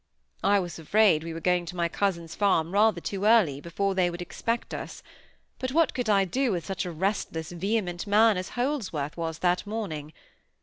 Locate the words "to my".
1.67-1.87